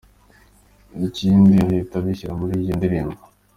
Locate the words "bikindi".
0.99-1.53